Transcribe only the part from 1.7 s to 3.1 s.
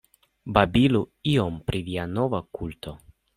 via nova kulto.